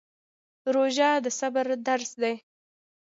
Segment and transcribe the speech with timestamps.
[0.73, 2.35] روژه د صبر درس دی